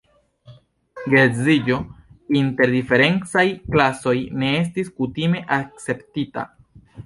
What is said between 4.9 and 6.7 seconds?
kutime akceptita.